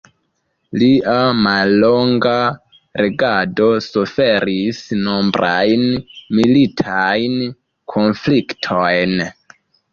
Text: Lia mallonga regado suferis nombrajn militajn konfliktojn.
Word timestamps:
Lia 0.83 1.17
mallonga 1.47 2.33
regado 3.03 3.69
suferis 3.89 4.81
nombrajn 5.03 5.87
militajn 6.41 7.39
konfliktojn. 7.97 9.19